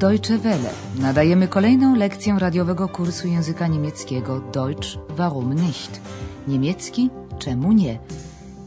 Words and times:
Deutsche 0.00 0.38
Welle. 0.38 0.70
Nadajemy 0.98 1.48
kolejną 1.48 1.96
lekcję 1.96 2.36
radiowego 2.38 2.88
kursu 2.88 3.28
języka 3.28 3.66
niemieckiego 3.66 4.40
Deutsch 4.40 4.88
warum 5.08 5.54
nicht? 5.54 6.00
Niemiecki 6.48 7.10
czemu 7.38 7.72
nie? 7.72 7.98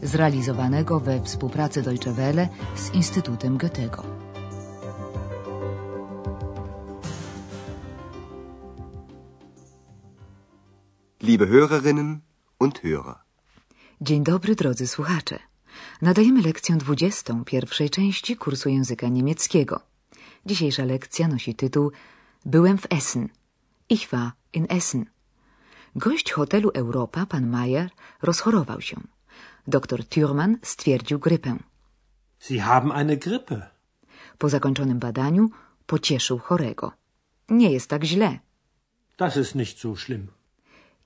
Zrealizowanego 0.02 1.00
we 1.00 1.22
współpracy 1.22 1.82
Deutsche 1.82 2.12
Welle 2.12 2.48
z 2.76 2.94
Instytutem 2.94 3.58
Goethego. 3.58 4.02
Liebe 11.22 11.46
Hörerinnen 11.46 12.18
und 12.58 12.80
Hörer. 12.82 13.14
Dzień 14.00 14.24
dobry 14.24 14.54
drodzy 14.54 14.86
słuchacze. 14.86 15.38
Nadajemy 16.02 16.42
lekcję 16.42 16.76
20 16.76 17.34
pierwszej 17.46 17.90
części 17.90 18.36
kursu 18.36 18.68
języka 18.68 19.08
niemieckiego. 19.08 19.93
Dzisiejsza 20.46 20.84
lekcja 20.84 21.28
nosi 21.28 21.54
tytuł 21.54 21.92
Byłem 22.46 22.78
w 22.78 22.86
Essen. 22.90 23.28
Ich 23.88 24.08
war 24.10 24.32
in 24.52 24.66
Essen. 24.68 25.04
Gość 25.96 26.32
hotelu 26.32 26.70
Europa, 26.74 27.26
pan 27.26 27.46
Mayer, 27.46 27.90
rozchorował 28.22 28.80
się. 28.80 28.96
Doktor 29.66 30.00
Thürmann 30.00 30.56
stwierdził 30.62 31.18
grypę. 31.18 31.56
Sie 32.38 32.60
haben 32.60 32.92
eine 32.92 33.16
Grippe. 33.16 33.66
Po 34.38 34.48
zakończonym 34.48 34.98
badaniu 34.98 35.50
pocieszył 35.86 36.38
chorego. 36.38 36.92
Nie 37.48 37.70
jest 37.70 37.88
tak 37.90 38.04
źle. 38.04 38.38
Das 39.18 39.36
ist 39.36 39.54
nicht 39.54 39.78
so 39.78 39.96
schlimm. 39.96 40.26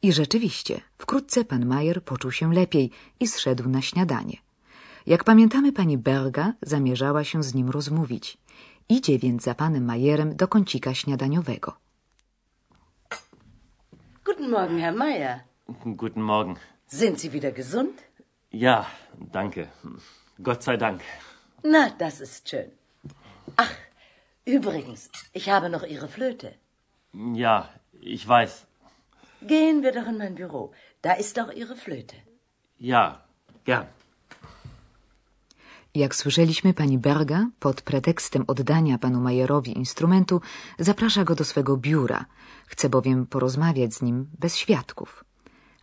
I 0.02 0.12
rzeczywiście, 0.12 0.80
wkrótce 0.98 1.44
pan 1.44 1.66
Mayer 1.66 2.04
poczuł 2.04 2.32
się 2.32 2.54
lepiej 2.54 2.90
i 3.20 3.28
zszedł 3.28 3.68
na 3.68 3.82
śniadanie. 3.82 4.36
Jak 5.06 5.24
pamiętamy, 5.24 5.72
pani 5.72 5.98
Berga 5.98 6.52
zamierzała 6.62 7.24
się 7.24 7.42
z 7.42 7.54
nim 7.54 7.70
rozmówić. 7.70 8.38
Idzie 8.88 9.18
więc 9.18 9.42
za 9.42 9.54
panem 9.54 9.84
Majerem 9.84 10.36
do 10.36 10.48
kącika 10.48 10.94
śniadaniowego. 10.94 11.76
Guten 14.24 14.50
Morgen, 14.50 14.78
Herr 14.80 14.94
Meier. 14.94 15.40
Guten 15.86 16.22
Morgen. 16.22 16.56
Sind 16.86 17.20
Sie 17.20 17.30
wieder 17.30 17.52
gesund? 17.52 18.02
Ja, 18.52 18.84
danke. 19.32 19.66
Gott 20.38 20.64
sei 20.64 20.76
Dank. 20.76 21.00
Na, 21.64 21.90
das 21.98 22.20
ist 22.20 22.48
schön. 22.48 22.70
Ach, 23.56 23.74
übrigens, 24.46 25.10
ich 25.34 25.48
habe 25.48 25.68
noch 25.68 25.82
Ihre 25.82 26.08
Flöte. 26.08 26.54
Ja, 27.34 27.68
ich 28.00 28.26
weiß. 28.28 28.66
Gehen 29.42 29.82
wir 29.82 29.92
doch 29.92 30.06
in 30.08 30.18
mein 30.18 30.34
Büro. 30.34 30.72
Da 31.02 31.12
ist 31.12 31.36
doch 31.36 31.52
Ihre 31.52 31.76
Flöte. 31.76 32.16
Ja, 32.78 33.24
gern. 33.64 33.86
Jak 35.98 36.14
słyszeliśmy, 36.14 36.74
pani 36.74 36.98
Berga 36.98 37.50
pod 37.58 37.82
pretekstem 37.82 38.44
oddania 38.46 38.98
panu 38.98 39.20
Majerowi 39.20 39.78
instrumentu 39.78 40.40
zaprasza 40.78 41.24
go 41.24 41.34
do 41.34 41.44
swego 41.44 41.76
biura. 41.76 42.24
Chce 42.66 42.88
bowiem 42.88 43.26
porozmawiać 43.26 43.94
z 43.94 44.02
nim 44.02 44.26
bez 44.38 44.56
świadków. 44.56 45.24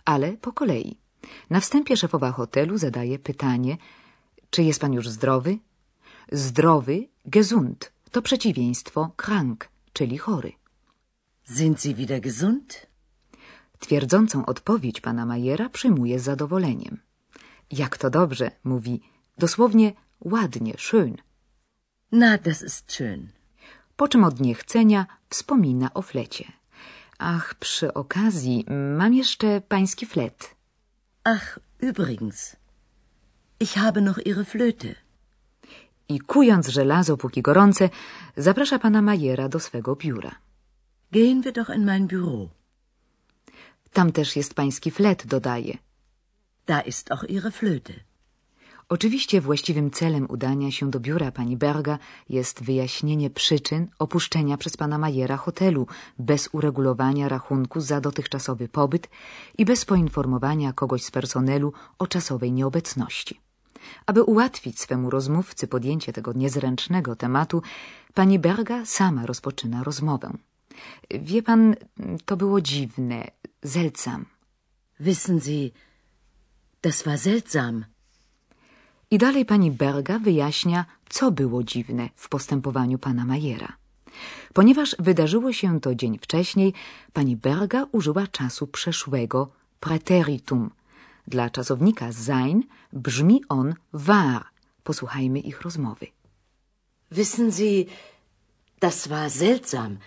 Ale 0.05 0.37
po 0.37 0.51
kolei. 0.53 0.97
Na 1.49 1.59
wstępie 1.59 1.97
szefowa 1.97 2.31
hotelu 2.31 2.77
zadaje 2.77 3.19
pytanie, 3.19 3.77
czy 4.49 4.63
jest 4.63 4.81
pan 4.81 4.93
już 4.93 5.09
zdrowy? 5.09 5.57
Zdrowy, 6.31 7.07
gesund, 7.25 7.91
to 8.11 8.21
przeciwieństwo 8.21 9.11
krank, 9.15 9.69
czyli 9.93 10.17
chory. 10.17 10.51
Sind 11.43 11.81
Sie 11.81 11.93
wieder 11.93 12.21
gesund? 12.21 12.87
Twierdzącą 13.79 14.45
odpowiedź 14.45 15.01
pana 15.01 15.25
Majera 15.25 15.69
przyjmuje 15.69 16.19
z 16.19 16.23
zadowoleniem. 16.23 16.97
Jak 17.71 17.97
to 17.97 18.09
dobrze, 18.09 18.51
mówi, 18.63 19.01
dosłownie 19.37 20.04
ładnie, 20.19 20.73
schön. 20.77 21.17
Na, 22.11 22.37
das 22.37 22.61
ist 22.61 22.91
schön. 22.91 23.27
Po 23.95 24.07
czym 24.07 24.23
od 24.23 24.39
niechcenia 24.39 25.05
wspomina 25.29 25.93
o 25.93 26.01
flecie. 26.01 26.45
Ach, 27.17 27.55
przy 27.59 27.93
okazji 27.93 28.65
mam 28.97 29.13
jeszcze 29.13 29.61
pański 29.61 30.05
flet. 30.05 30.55
Ach, 31.23 31.59
übrigens, 31.81 32.55
ich 33.59 33.73
habe 33.73 34.01
noch 34.01 34.19
Ihre 34.25 34.43
Flöte. 34.45 34.95
I 36.09 36.19
kując 36.19 36.67
żelazo 36.67 37.17
póki 37.17 37.41
gorące, 37.41 37.89
zaprasza 38.37 38.79
pana 38.79 39.01
Majera 39.01 39.49
do 39.49 39.59
swego 39.59 39.95
biura. 39.95 40.35
Gehen 41.11 41.41
wir 41.41 41.53
doch 41.53 41.69
in 41.69 41.85
mein 41.85 42.07
Büro. 42.07 42.49
Tam 43.93 44.11
też 44.11 44.35
jest 44.35 44.53
pański 44.53 44.91
flet, 44.91 45.25
dodaje. 45.27 45.77
Da 46.65 46.81
ist 46.81 47.11
auch 47.11 47.23
Ihre 47.29 47.51
Flöte. 47.51 47.93
Oczywiście 48.89 49.41
właściwym 49.41 49.91
celem 49.91 50.25
udania 50.29 50.71
się 50.71 50.91
do 50.91 50.99
biura 50.99 51.31
pani 51.31 51.57
Berga 51.57 51.99
jest 52.29 52.63
wyjaśnienie 52.63 53.29
przyczyn 53.29 53.87
opuszczenia 53.99 54.57
przez 54.57 54.77
pana 54.77 54.97
Majera 54.97 55.37
hotelu 55.37 55.87
bez 56.19 56.49
uregulowania 56.51 57.29
rachunku 57.29 57.81
za 57.81 58.01
dotychczasowy 58.01 58.67
pobyt 58.67 59.09
i 59.57 59.65
bez 59.65 59.85
poinformowania 59.85 60.73
kogoś 60.73 61.03
z 61.03 61.11
personelu 61.11 61.73
o 61.99 62.07
czasowej 62.07 62.51
nieobecności. 62.51 63.39
Aby 64.05 64.23
ułatwić 64.23 64.79
swemu 64.79 65.09
rozmówcy 65.09 65.67
podjęcie 65.67 66.13
tego 66.13 66.33
niezręcznego 66.33 67.15
tematu, 67.15 67.61
pani 68.13 68.39
Berga 68.39 68.85
sama 68.85 69.25
rozpoczyna 69.25 69.83
rozmowę. 69.83 70.33
Wie 71.11 71.41
pan, 71.43 71.75
to 72.25 72.37
było 72.37 72.61
dziwne, 72.61 73.31
seltsam. 73.65 74.25
Wissen 74.99 75.39
Sie, 75.39 75.71
das 76.81 77.03
war 77.03 77.17
seltsam. 77.19 77.85
I 79.11 79.17
dalej 79.17 79.45
pani 79.45 79.71
Berga 79.71 80.19
wyjaśnia, 80.19 80.85
co 81.09 81.31
było 81.31 81.63
dziwne 81.63 82.09
w 82.15 82.29
postępowaniu 82.29 82.97
pana 82.99 83.25
Majera. 83.25 83.73
Ponieważ 84.53 84.95
wydarzyło 84.99 85.53
się 85.53 85.81
to 85.81 85.95
dzień 85.95 86.19
wcześniej, 86.21 86.73
pani 87.13 87.35
Berga 87.35 87.85
użyła 87.91 88.27
czasu 88.27 88.67
przeszłego 88.67 89.49
preteritum. 89.79 90.71
Dla 91.27 91.49
czasownika 91.49 92.11
sein 92.13 92.63
brzmi 92.93 93.41
on 93.49 93.73
war. 93.93 94.45
Posłuchajmy 94.83 95.39
ich 95.39 95.61
rozmowy. 95.61 96.07
Wissen 97.11 97.51
Sie, 97.51 97.85
das 98.79 99.07
war 99.07 99.29
seltsam. 99.29 99.97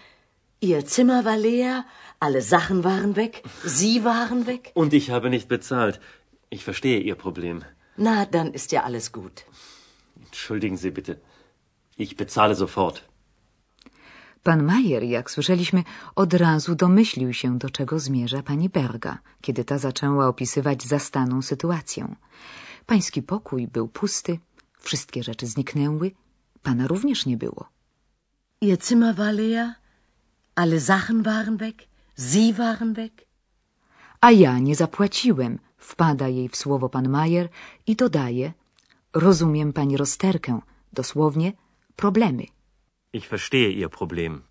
Ihr 0.61 0.83
Zimmer 0.85 1.25
war 1.25 1.39
leer, 1.39 1.85
alle 2.21 2.43
Sachen 2.43 2.83
waren 2.83 3.15
weg, 3.17 3.43
Sie 3.67 4.01
waren 4.01 4.45
weg. 4.47 4.73
Und 4.75 4.93
ich 4.93 5.11
habe 5.11 5.31
nicht 5.31 5.49
bezahlt. 5.49 6.01
Ich 6.51 6.65
verstehe 6.65 7.01
Ihr 7.01 7.17
Problem. 7.17 7.65
Na, 7.99 8.27
dann 8.27 8.49
ist 8.59 8.73
ja 8.73 8.81
alles 8.85 9.07
gut. 9.13 9.45
Entschuldigen 10.17 10.77
Sie 10.77 10.91
bitte. 10.91 11.15
Ich 11.97 12.17
bezahle 12.17 12.55
sofort. 12.55 12.97
Pan 14.43 14.63
Majer, 14.65 15.03
jak 15.03 15.31
słyszeliśmy, 15.31 15.85
od 16.17 16.35
razu 16.35 16.75
domyślił 16.75 17.33
się, 17.33 17.59
do 17.59 17.71
czego 17.71 17.99
zmierza 17.99 18.43
pani 18.43 18.69
Berga, 18.69 19.19
kiedy 19.41 19.65
ta 19.65 19.79
zaczęła 19.79 20.29
opisywać 20.29 20.85
zastaną 20.85 21.43
sytuację. 21.43 22.15
Pański 22.87 23.23
pokój 23.23 23.69
był 23.69 23.89
pusty, 23.89 24.39
wszystkie 24.81 25.23
rzeczy 25.23 25.47
zniknęły, 25.47 26.11
pana 26.63 26.87
również 26.87 27.27
nie 27.27 27.37
było. 27.37 27.69
Ihr 28.61 28.79
Zimmer 28.85 29.15
war 29.15 29.35
leer, 29.35 29.75
alle 30.55 30.81
Sachen 30.81 31.23
waren 31.23 31.57
weg, 31.57 31.77
Sie 32.17 32.53
waren 32.53 32.95
weg. 32.95 33.13
A 34.21 34.31
ja 34.31 34.59
nie 34.59 34.75
zapłaciłem, 34.75 35.59
wpada 35.79 36.29
jej 36.29 36.49
w 36.49 36.57
słowo 36.57 36.89
pan 36.89 37.09
Majer 37.09 37.49
i 37.87 37.97
dodaje, 37.97 38.53
rozumiem 39.15 39.73
pani 39.73 39.97
rozterkę, 39.97 40.61
dosłownie 40.93 41.53
problemy. 41.97 42.45
Ich 43.13 43.29
verstehe 43.29 43.71
Ihr 43.71 43.91
Problem. 43.91 44.43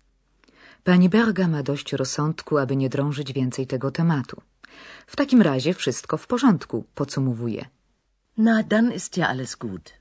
Pani 0.84 1.08
Berga 1.08 1.48
ma 1.48 1.62
dość 1.62 1.92
rozsądku, 1.92 2.58
aby 2.58 2.76
nie 2.76 2.88
drążyć 2.88 3.32
więcej 3.32 3.66
tego 3.66 3.90
tematu. 3.90 4.40
W 5.06 5.16
takim 5.16 5.42
razie 5.42 5.74
wszystko 5.74 6.16
w 6.16 6.26
porządku, 6.26 6.84
podsumowuje. 6.94 7.64
Na, 8.36 8.62
dann 8.62 8.92
ist 8.92 9.16
ja 9.16 9.28
alles 9.28 9.56
gut. 9.56 9.92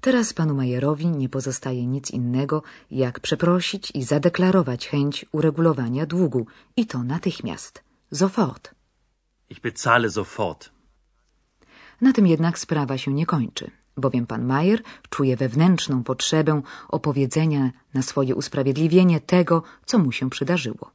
Teraz 0.00 0.32
panu 0.32 0.54
Majerowi 0.54 1.06
nie 1.06 1.28
pozostaje 1.28 1.86
nic 1.86 2.10
innego, 2.10 2.62
jak 2.90 3.20
przeprosić 3.20 3.90
i 3.94 4.02
zadeklarować 4.02 4.88
chęć 4.88 5.26
uregulowania 5.32 6.06
długu 6.06 6.46
i 6.76 6.86
to 6.86 7.02
natychmiast, 7.04 7.82
sofort. 8.12 8.77
Ich 9.50 9.60
bezahle 9.60 10.10
sofort. 10.10 10.70
Na 12.00 12.12
tym 12.12 12.26
jednak 12.26 12.58
sprawa 12.58 12.98
się 12.98 13.12
nie 13.12 13.26
kończy, 13.26 13.70
bowiem 13.96 14.26
pan 14.26 14.44
Majer 14.44 14.82
czuje 15.10 15.36
wewnętrzną 15.36 16.04
potrzebę 16.04 16.62
opowiedzenia 16.88 17.70
na 17.94 18.02
swoje 18.02 18.34
usprawiedliwienie 18.34 19.20
tego, 19.20 19.62
co 19.86 19.98
mu 19.98 20.12
się 20.12 20.30
przydarzyło. 20.30 20.90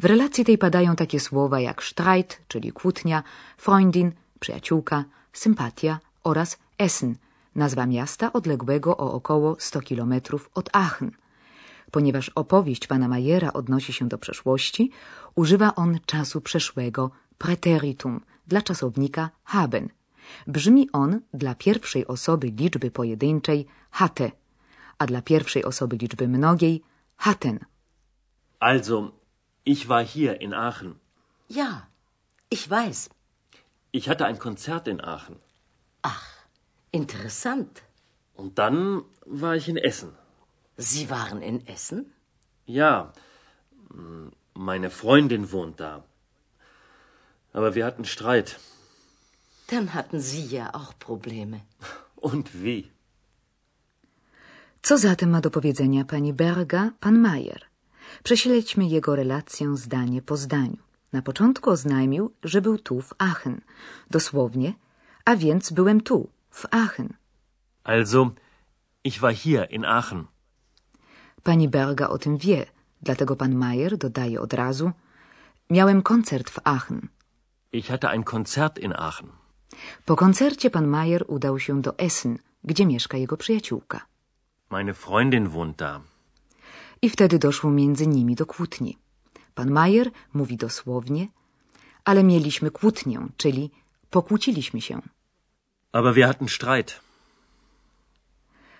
W 0.00 0.04
relacji 0.04 0.44
tej 0.44 0.58
padają 0.58 0.96
takie 0.96 1.20
słowa 1.20 1.60
jak 1.60 1.82
Streit, 1.82 2.40
czyli 2.48 2.72
kłótnia, 2.72 3.22
Freundin, 3.56 4.12
przyjaciółka, 4.40 5.04
sympatia 5.32 5.98
oraz 6.24 6.58
Essen, 6.78 7.14
nazwa 7.54 7.86
miasta 7.86 8.32
odległego 8.32 8.96
o 8.96 9.12
około 9.12 9.56
100 9.58 9.80
kilometrów 9.80 10.50
od 10.54 10.70
Aachen. 10.72 11.10
Ponieważ 11.90 12.28
opowieść 12.28 12.86
pana 12.86 13.08
Majera 13.08 13.52
odnosi 13.52 13.92
się 13.92 14.08
do 14.08 14.18
przeszłości, 14.18 14.90
używa 15.34 15.74
on 15.74 15.98
czasu 16.06 16.40
przeszłego 16.40 17.10
preteritum 17.38 18.20
dla 18.46 18.62
czasownika 18.62 19.30
haben. 19.44 19.88
Brzmi 20.46 20.92
on 20.92 21.20
dla 21.34 21.54
pierwszej 21.54 22.06
osoby 22.06 22.46
liczby 22.46 22.90
pojedynczej 22.90 23.66
hatte, 23.90 24.30
a 24.98 25.06
dla 25.06 25.22
pierwszej 25.22 25.64
osoby 25.64 25.96
liczby 25.96 26.28
mnogiej 26.28 26.82
hatten. 27.16 27.58
Also, 28.60 29.12
ich 29.64 29.86
war 29.86 30.04
hier 30.04 30.40
in 30.40 30.54
Aachen. 30.54 30.94
Ja, 31.50 31.86
ich 32.50 32.68
weiß. 32.68 33.10
Ich 33.92 34.08
hatte 34.08 34.26
ein 34.26 34.38
Konzert 34.38 34.88
in 34.88 35.00
Aachen. 35.00 35.36
Interessant. 36.92 37.82
Und 38.34 38.58
dann 38.58 39.04
war 39.26 39.56
ich 39.56 39.68
in 39.68 39.76
Essen. 39.76 40.12
Sie 40.76 41.10
waren 41.10 41.42
in 41.42 41.66
Essen? 41.66 42.12
Ja, 42.66 43.12
meine 44.54 44.90
Freundin 44.90 45.52
wohnt 45.52 45.80
da. 45.80 46.04
Aber 47.58 47.74
wir 47.76 47.84
hatten 47.88 48.04
Streit. 48.04 48.48
Dann 49.70 49.86
hatten 49.94 50.20
Sie 50.30 50.46
ja 50.56 50.66
auch 50.78 50.92
Probleme. 51.06 51.58
Und 52.28 52.46
wie? 52.64 52.84
Co 54.86 54.94
zatem 55.06 55.30
ma 55.30 55.40
do 55.40 55.50
powiedzenia 55.50 56.04
pani 56.04 56.32
Berga, 56.32 56.82
pan 57.00 57.16
Mayer? 57.20 57.62
Prześledźmy 58.22 58.84
jego 58.96 59.16
relację 59.16 59.76
zdanie 59.76 60.22
po 60.22 60.36
zdaniu. 60.36 60.82
Na 61.12 61.22
początku 61.22 61.70
oznajmił, 61.70 62.32
że 62.44 62.60
był 62.60 62.78
tu 62.78 63.00
w 63.00 63.14
Aachen. 63.18 63.60
Dosłownie, 64.10 64.72
a 65.24 65.36
więc 65.36 65.72
byłem 65.72 66.00
tu, 66.00 66.28
w 66.50 66.66
Aachen. 66.70 67.08
Also, 67.84 68.30
ich 69.04 69.18
war 69.20 69.34
hier 69.34 69.66
in 69.70 69.84
Aachen. 69.84 70.24
Pani 71.42 71.68
Berga 71.68 72.08
o 72.08 72.18
tym 72.18 72.36
wie, 72.36 72.66
dlatego 73.02 73.36
pan 73.36 73.54
Mayer 73.54 73.98
dodaje 73.98 74.40
od 74.40 74.52
razu 74.52 74.92
Miałem 75.70 76.02
koncert 76.02 76.50
w 76.50 76.58
Aachen. 76.64 77.08
Ich 77.72 77.90
hatte 77.90 78.08
ein 78.08 78.24
Konzert 78.24 78.78
in 78.78 78.92
Aachen. 78.92 79.28
Po 80.06 80.16
koncercie 80.16 80.70
pan 80.70 80.86
Mayer 80.86 81.24
udał 81.26 81.58
się 81.58 81.82
do 81.82 81.98
Essen, 81.98 82.38
gdzie 82.64 82.86
mieszka 82.86 83.16
jego 83.18 83.36
przyjaciółka. 83.36 84.06
Meine 84.70 84.94
Freundin 84.94 85.48
wohnt 85.48 85.76
da. 85.76 86.00
I 87.02 87.10
wtedy 87.10 87.38
doszło 87.38 87.70
między 87.70 88.06
nimi 88.06 88.34
do 88.34 88.46
kłótni. 88.46 88.98
Pan 89.54 89.70
Mayer 89.70 90.10
mówi 90.34 90.56
dosłownie, 90.56 91.28
ale 92.04 92.24
mieliśmy 92.24 92.70
kłótnię, 92.70 93.26
czyli 93.36 93.70
pokłóciliśmy 94.10 94.80
się. 94.80 95.02
Aber 95.92 96.14
wir 96.14 96.26
hatten 96.26 96.48
Streit. 96.48 97.00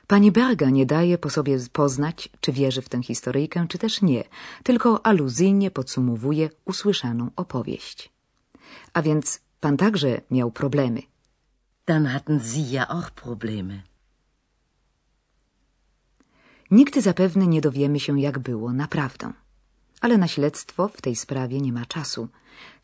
Pani 0.06 0.32
Berga 0.32 0.70
nie 0.70 0.86
daje 0.86 1.18
po 1.18 1.30
sobie 1.30 1.58
poznać, 1.72 2.28
czy 2.40 2.52
wierzy 2.52 2.82
w 2.82 2.88
tę 2.88 3.02
historyjkę, 3.02 3.66
czy 3.68 3.78
też 3.78 4.02
nie, 4.02 4.24
tylko 4.62 5.06
aluzyjnie 5.06 5.70
podsumowuje 5.70 6.50
usłyszaną 6.64 7.30
opowieść. 7.36 8.17
A 8.92 9.02
więc 9.02 9.40
pan 9.60 9.76
także 9.76 10.20
miał 10.30 10.50
problemy. 10.50 11.02
Dann 11.86 12.06
hatten 12.06 12.40
Sie 12.40 12.70
ja 12.70 12.88
auch 12.88 13.10
Probleme. 13.10 13.82
Nigdy 16.70 17.02
zapewne 17.02 17.46
nie 17.46 17.60
dowiemy 17.60 18.00
się, 18.00 18.20
jak 18.20 18.38
było 18.38 18.72
naprawdę. 18.72 19.32
Ale 20.00 20.18
na 20.18 20.28
śledztwo 20.28 20.88
w 20.88 21.00
tej 21.00 21.16
sprawie 21.16 21.60
nie 21.60 21.72
ma 21.72 21.86
czasu. 21.86 22.28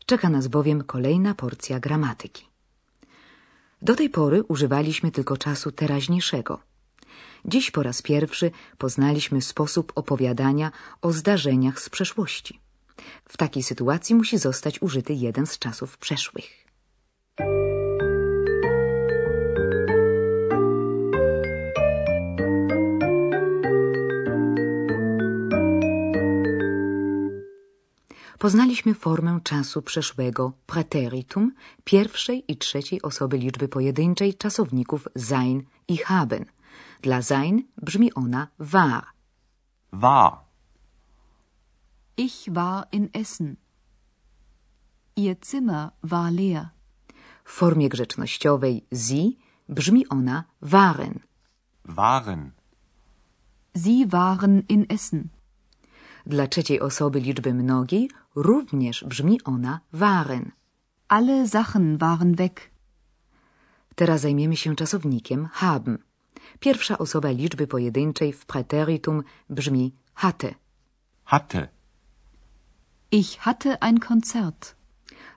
Czeka 0.05 0.29
nas 0.29 0.47
bowiem 0.47 0.83
kolejna 0.83 1.35
porcja 1.35 1.79
gramatyki. 1.79 2.45
Do 3.81 3.95
tej 3.95 4.09
pory 4.09 4.43
używaliśmy 4.43 5.11
tylko 5.11 5.37
czasu 5.37 5.71
teraźniejszego. 5.71 6.61
Dziś 7.45 7.71
po 7.71 7.83
raz 7.83 8.01
pierwszy 8.01 8.51
poznaliśmy 8.77 9.41
sposób 9.41 9.91
opowiadania 9.95 10.71
o 11.01 11.11
zdarzeniach 11.11 11.79
z 11.79 11.89
przeszłości. 11.89 12.59
W 13.29 13.37
takiej 13.37 13.63
sytuacji 13.63 14.15
musi 14.15 14.37
zostać 14.37 14.81
użyty 14.81 15.13
jeden 15.13 15.45
z 15.45 15.59
czasów 15.59 15.97
przeszłych. 15.97 16.65
Poznaliśmy 28.39 28.93
formę 28.93 29.39
czasu 29.43 29.81
przeszłego 29.81 30.53
preteritum 30.65 31.53
pierwszej 31.83 32.43
i 32.47 32.57
trzeciej 32.57 33.01
osoby 33.01 33.37
liczby 33.37 33.67
pojedynczej 33.67 34.33
czasowników 34.33 35.07
sein 35.17 35.63
i 35.87 35.97
haben. 35.97 36.45
Dla 37.01 37.21
sein 37.21 37.63
brzmi 37.77 38.13
ona 38.13 38.47
war. 38.59 39.03
War. 39.91 40.44
Ich 42.17 42.55
war 42.55 42.87
in 42.91 43.09
Essen. 43.13 43.57
Ihr 45.15 45.35
Zimmer 45.41 45.91
war 46.01 46.31
leer. 46.31 46.71
W 47.43 47.51
formie 47.51 47.89
grzecznościowej 47.89 48.85
sie 48.93 49.37
brzmi 49.69 50.07
ona 50.09 50.45
waren. 50.61 51.19
Waren. 51.83 52.51
Sie 53.75 54.05
waren 54.07 54.63
in 54.69 54.85
Essen. 54.89 55.29
Dla 56.25 56.47
trzeciej 56.47 56.79
osoby 56.79 57.19
liczby 57.19 57.53
mnogiej 57.53 58.09
również 58.35 59.03
brzmi 59.03 59.43
ona 59.43 59.79
waren. 59.93 60.51
Alle 61.07 61.47
Sachen 61.47 61.97
waren 61.97 62.35
weg. 62.35 62.71
Teraz 63.95 64.21
zajmiemy 64.21 64.55
się 64.55 64.75
czasownikiem 64.75 65.45
haben. 65.45 65.97
Pierwsza 66.59 66.97
osoba 66.97 67.29
liczby 67.29 67.67
pojedynczej 67.67 68.33
w 68.33 68.45
preteritum 68.45 69.23
brzmi 69.49 69.93
hatte. 70.13 70.55
Hatte. 71.25 71.74
Ich 73.21 73.45
hatte 73.45 73.81
ein 73.81 73.99
Konzert. 74.01 74.75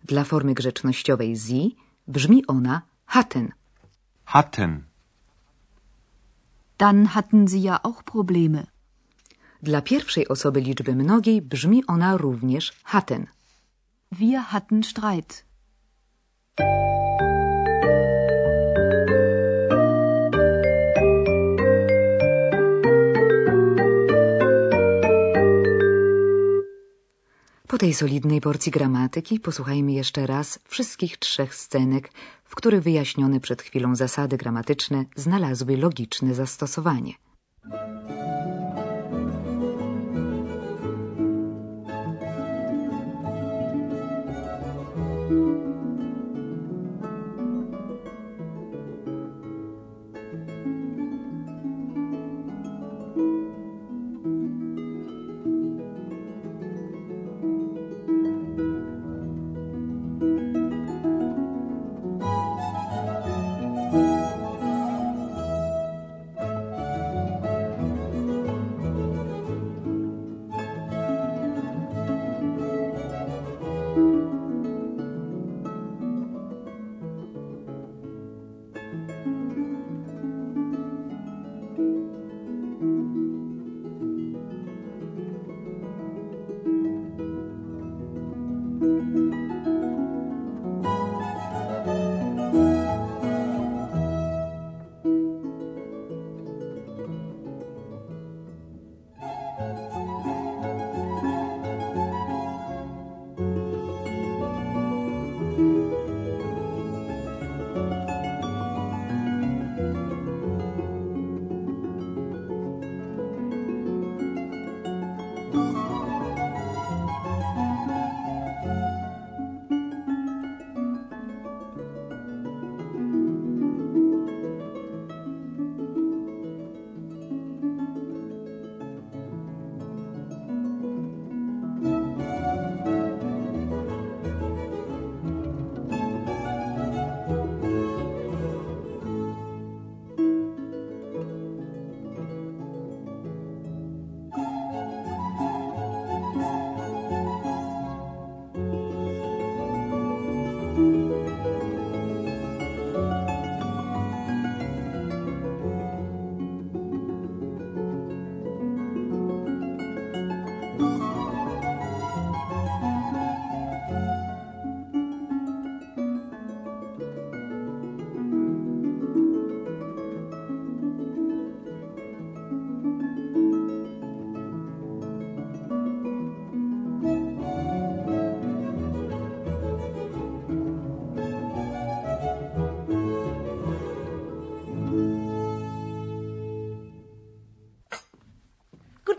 Dla 0.03 0.25
formy 0.25 0.55
grzecznościowej 0.55 1.37
sie 1.37 1.77
brzmi 2.09 2.47
ona 2.47 2.83
hatten. 3.07 3.53
Hatten. 4.27 4.73
Dann 6.79 7.15
hatten 7.15 7.47
Sie 7.47 7.63
ja 7.63 7.81
auch 7.85 8.05
Probleme. 8.05 8.67
Dla 9.63 9.81
pierwszej 9.83 10.29
osoby 10.29 10.61
liczby 10.61 10.95
mnogiej 10.95 11.43
brzmi 11.43 11.87
ona 11.87 12.17
również 12.17 12.73
hatten. 12.85 13.27
Wir 14.11 14.53
hatten 14.53 14.83
Streit. 14.83 15.45
Po 27.69 27.79
tej 27.79 27.95
solidnej 27.95 28.41
porcji 28.41 28.73
gramatyki 28.73 29.41
posłuchajmy 29.41 29.93
jeszcze 29.93 30.27
raz 30.27 30.59
wszystkich 30.65 31.17
trzech 31.17 31.55
scenek, 31.55 32.11
w 32.45 32.55
których 32.55 32.83
wyjaśnione 32.83 33.41
przed 33.41 33.63
chwilą 33.63 33.97
zasady 33.97 34.37
gramatyczne 34.37 35.05
znalazły 35.17 35.77
logiczne 35.77 36.35
zastosowanie. 36.35 37.13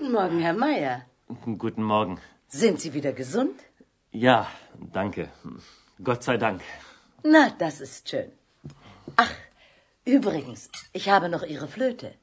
Guten 0.10 0.22
Morgen, 0.24 0.40
Herr 0.40 0.54
Meier. 0.54 1.06
Guten 1.60 1.84
Morgen. 1.84 2.18
Sind 2.48 2.82
Sie 2.82 2.94
wieder 2.96 3.14
gesund? 3.14 3.58
Ja, 4.12 4.48
danke. 4.94 5.30
Gott 6.04 6.24
sei 6.24 6.38
Dank. 6.38 6.62
Na, 7.24 7.52
das 7.60 7.80
ist 7.80 8.10
schön. 8.10 8.32
Ach, 9.18 9.34
übrigens, 10.06 10.70
ich 10.94 11.10
habe 11.10 11.30
noch 11.30 11.44
Ihre 11.44 11.68
Flöte. 11.68 12.16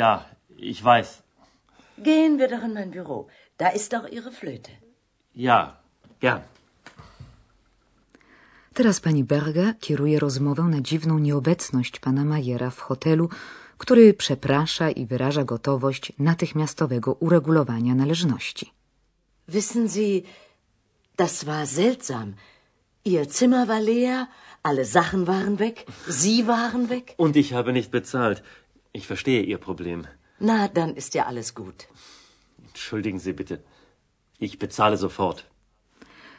Ja, 0.00 0.26
ich 0.56 0.82
weiß. 0.82 1.22
Gehen 1.98 2.40
wir 2.40 2.48
doch 2.48 2.64
in 2.64 2.74
mein 2.74 2.90
Büro. 2.90 3.28
Da 3.56 3.68
ist 3.68 3.92
doch 3.92 4.08
Ihre 4.08 4.32
Flöte. 4.32 4.72
Ja, 5.32 5.78
gern. 6.18 6.42
Teraz 8.74 9.00
pani 9.00 9.24
Berga 9.24 9.74
kieruje 9.80 10.18
rozmowę 10.18 10.62
na 10.62 10.80
dziwną 10.80 11.18
nieobecność 11.18 12.00
pana 12.00 12.24
Majera 12.24 12.70
w 12.70 12.80
hotelu, 12.80 13.28
który 13.78 14.14
przeprasza 14.14 14.90
i 14.90 15.06
wyraża 15.06 15.44
gotowość 15.44 16.12
natychmiastowego 16.18 17.12
uregulowania 17.12 17.94
należności. 17.94 18.72
Wissen 19.48 19.88
Sie, 19.88 20.22
das 21.16 21.44
war 21.44 21.66
seltsam. 21.66 22.34
Ihr 23.04 23.28
Zimmer 23.28 23.66
war 23.66 23.82
leer, 23.82 24.26
alle 24.62 24.84
Sachen 24.84 25.24
waren 25.24 25.58
weg, 25.58 25.86
Sie 26.08 26.44
waren 26.46 26.88
weg. 26.88 27.14
Und 27.18 27.36
ich 27.36 27.52
habe 27.52 27.72
nicht 27.72 27.90
bezahlt. 27.90 28.42
Ich 28.94 29.06
verstehe 29.06 29.42
Ihr 29.42 29.58
Problem. 29.58 30.06
Na, 30.40 30.68
dann 30.68 30.94
ist 30.96 31.14
ja 31.14 31.26
alles 31.26 31.54
gut. 31.54 31.86
Entschuldigen 32.68 33.20
Sie 33.20 33.32
bitte. 33.32 33.58
Ich 34.40 34.58
bezahle 34.58 34.96
sofort. 34.98 35.44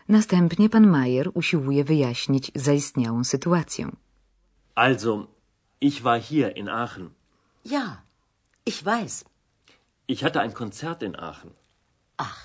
Następnie 0.10 0.70
pan 0.70 0.88
Majer 0.88 1.32
usiłuje 1.34 1.84
wyjaśnić 1.84 2.52
zaistniałą 2.56 3.24
sytuację. 3.24 3.92
Also, 4.76 5.28
ich 5.82 6.02
war 6.02 6.22
hier 6.22 6.58
in 6.58 6.70
Aachen. 6.70 7.10
Ja, 7.76 7.86
ich 8.64 8.80
weiß. 8.86 9.26
Ich 10.06 10.24
hatte 10.24 10.40
ein 10.42 10.54
Konzert 10.54 11.04
in 11.04 11.16
Aachen. 11.20 11.52
Ach, 12.18 12.42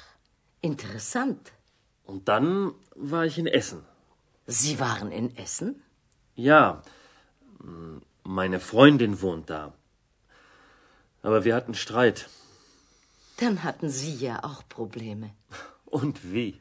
interessant. 0.61 1.52
Und 2.05 2.29
dann 2.29 2.73
war 2.97 3.25
ich 3.25 3.38
in 3.38 3.47
Essen. 3.47 3.81
Sie 4.47 4.81
waren 4.81 5.12
in 5.12 5.37
Essen? 5.37 5.83
Ja, 6.35 6.83
meine 8.25 8.59
Freundin 8.59 9.23
wohnt 9.23 9.49
da. 9.49 9.73
Aber 11.23 11.45
wir 11.45 11.55
hatten 11.55 11.75
Streit. 11.75 12.29
Dann 13.37 13.62
hatten 13.62 13.88
Sie 13.91 14.14
ja 14.26 14.43
auch 14.43 14.62
Probleme. 14.69 15.31
Und 15.85 16.17
wie? 16.33 16.61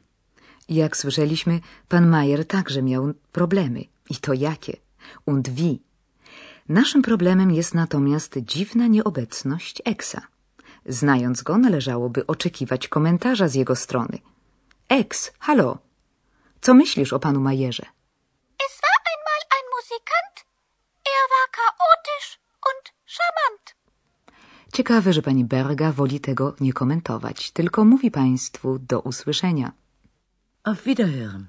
Jak 0.68 0.96
słyszeliśmy, 0.96 1.60
pan 1.88 2.08
Majer 2.08 2.46
także 2.46 2.82
miał 2.82 3.14
problemy. 3.32 3.84
I 4.10 4.16
to 4.16 4.32
jakie? 4.32 4.76
Und 5.26 5.48
wie? 5.48 5.78
Naszym 6.68 7.02
problemem 7.02 7.50
jest 7.50 7.74
natomiast 7.74 8.38
dziwna 8.38 8.86
nieobecność 8.86 9.82
Eksa. 9.84 10.20
Znając 10.86 11.42
go, 11.42 11.58
należałoby 11.58 12.26
oczekiwać 12.26 12.88
komentarza 12.88 13.48
z 13.48 13.54
jego 13.54 13.76
strony. 13.76 14.18
Eks, 14.88 15.32
halo, 15.38 15.78
co 16.60 16.74
myślisz 16.74 17.12
o 17.12 17.18
panu 17.18 17.40
Majerze? 17.40 17.86
Es 18.66 18.80
war 18.82 18.98
einmal 19.10 19.42
ein 19.56 19.66
Musikant. 19.76 20.36
Er 21.14 21.24
war 21.32 21.46
chaotisch 21.58 22.28
und 22.68 22.84
charmant. 23.14 23.74
Ciekawe, 24.72 25.12
że 25.12 25.22
pani 25.22 25.44
Berga 25.44 25.92
woli 25.92 26.20
tego 26.20 26.54
nie 26.60 26.72
komentować, 26.72 27.50
tylko 27.50 27.84
mówi 27.84 28.10
państwu 28.10 28.78
do 28.78 29.00
usłyszenia. 29.00 29.72
Auf 30.64 30.82
Wiederhören. 30.82 31.44